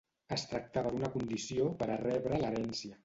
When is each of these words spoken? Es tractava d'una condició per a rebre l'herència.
Es 0.35 0.45
tractava 0.53 0.93
d'una 0.95 1.11
condició 1.17 1.67
per 1.83 1.91
a 1.97 1.99
rebre 2.05 2.41
l'herència. 2.45 2.99